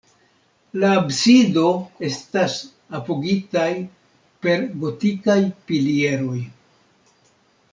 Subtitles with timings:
[0.83, 1.65] La absido
[2.07, 2.55] estas
[3.01, 3.67] apogitaj
[4.47, 5.39] per gotikaj
[5.69, 6.41] pilieroj.